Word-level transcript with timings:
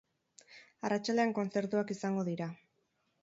Arratsaldean 0.87 1.35
kontzertuak 1.39 1.93
izango 1.97 2.25
dira. 2.33 2.47